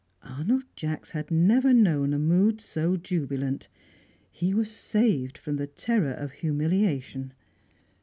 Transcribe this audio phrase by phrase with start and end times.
[0.23, 3.67] Arnold Jacks had never known a mood so jubilant.
[4.31, 7.33] He was saved from the terror of humiliation.